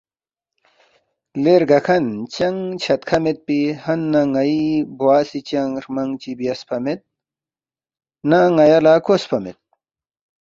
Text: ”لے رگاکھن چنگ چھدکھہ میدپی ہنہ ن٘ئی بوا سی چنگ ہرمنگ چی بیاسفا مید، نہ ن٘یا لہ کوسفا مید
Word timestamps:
”لے 1.43 1.53
رگاکھن 1.61 2.05
چنگ 2.33 2.59
چھدکھہ 2.81 3.17
میدپی 3.23 3.59
ہنہ 3.83 4.21
ن٘ئی 4.33 4.61
بوا 4.97 5.17
سی 5.29 5.39
چنگ 5.49 5.71
ہرمنگ 5.81 6.13
چی 6.21 6.31
بیاسفا 6.39 6.77
مید، 6.83 6.99
نہ 8.29 8.39
ن٘یا 8.55 8.79
لہ 8.85 8.93
کوسفا 9.05 9.37
مید 9.43 9.57